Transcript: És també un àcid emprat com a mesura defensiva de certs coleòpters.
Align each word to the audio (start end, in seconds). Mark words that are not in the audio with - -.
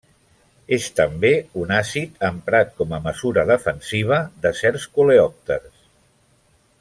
És 0.77 0.85
també 0.99 1.29
un 1.63 1.73
àcid 1.79 2.25
emprat 2.29 2.73
com 2.81 2.97
a 2.97 3.01
mesura 3.09 3.45
defensiva 3.53 4.21
de 4.47 4.57
certs 4.63 4.87
coleòpters. 4.97 5.85